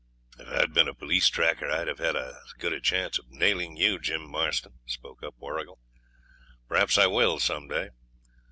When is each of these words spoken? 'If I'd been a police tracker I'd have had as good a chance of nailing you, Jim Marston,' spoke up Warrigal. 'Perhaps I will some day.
'If 0.39 0.47
I'd 0.47 0.73
been 0.73 0.87
a 0.87 0.95
police 0.95 1.29
tracker 1.29 1.69
I'd 1.69 1.87
have 1.87 1.99
had 1.99 2.15
as 2.15 2.53
good 2.57 2.73
a 2.73 2.81
chance 2.81 3.19
of 3.19 3.29
nailing 3.29 3.77
you, 3.77 3.99
Jim 3.99 4.27
Marston,' 4.27 4.79
spoke 4.87 5.21
up 5.21 5.35
Warrigal. 5.37 5.79
'Perhaps 6.67 6.97
I 6.97 7.05
will 7.05 7.37
some 7.39 7.67
day. 7.67 7.89